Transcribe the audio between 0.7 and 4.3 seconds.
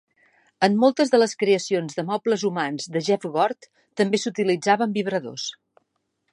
moltes de les creacions de mobles humans de Jeff Gord, també